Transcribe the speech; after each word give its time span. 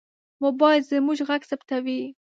موبایل 0.43 0.81
زموږ 0.91 1.19
غږ 1.27 1.41
ثبتوي. 1.49 2.01